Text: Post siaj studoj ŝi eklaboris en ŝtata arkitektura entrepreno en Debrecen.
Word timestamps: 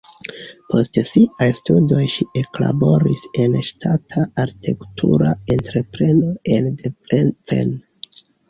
Post 0.69 0.95
siaj 1.09 1.49
studoj 1.59 1.99
ŝi 2.13 2.25
eklaboris 2.41 3.27
en 3.45 3.59
ŝtata 3.69 4.25
arkitektura 4.45 5.37
entrepreno 5.57 6.35
en 6.57 6.75
Debrecen. 6.83 7.79